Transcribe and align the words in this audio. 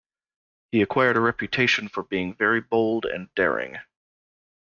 He 0.71 0.81
acquired 0.81 1.15
a 1.15 1.19
reputation 1.19 1.87
for 1.87 2.01
being 2.01 2.33
very 2.35 2.59
bold 2.59 3.05
and 3.05 3.29
daring. 3.35 3.77